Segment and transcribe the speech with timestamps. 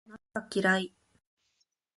[0.33, 0.95] 夏が嫌い